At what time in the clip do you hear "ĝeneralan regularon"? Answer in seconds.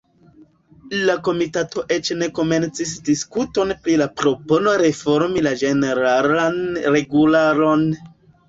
5.63-7.89